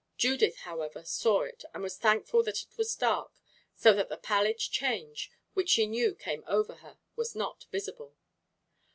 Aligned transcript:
Judith, 0.17 0.55
however, 0.65 1.03
saw 1.05 1.41
it, 1.41 1.63
and 1.75 1.83
was 1.83 1.95
thankful 1.95 2.41
that 2.41 2.63
it 2.63 2.75
was 2.75 2.95
dark, 2.95 3.39
so 3.75 3.93
that 3.93 4.09
the 4.09 4.17
pallid 4.17 4.57
change, 4.57 5.29
which 5.53 5.69
she 5.69 5.85
knew 5.85 6.15
came 6.15 6.43
over 6.47 6.73
her, 6.77 6.97
was 7.15 7.35
not 7.35 7.67
visible. 7.71 8.15